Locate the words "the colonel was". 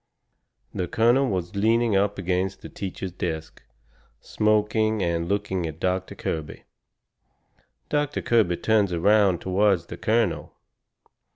0.73-1.55